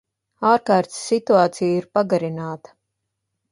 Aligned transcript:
Ārkārtas 0.51 1.03
situācija 1.09 1.77
ir 1.83 1.87
pagarināta. 1.99 2.77